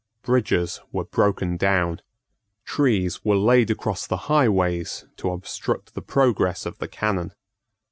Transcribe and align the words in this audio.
Bridges 0.23 0.79
were 0.91 1.03
broken 1.05 1.57
down. 1.57 2.01
Trees 2.65 3.23
were 3.23 3.35
laid 3.37 3.69
across 3.69 4.07
the 4.07 4.17
highways 4.31 5.05
to 5.17 5.29
obstruct 5.29 5.93
the 5.93 6.01
progress 6.01 6.65
of 6.65 6.79
the 6.79 6.87
cannon. 6.87 7.33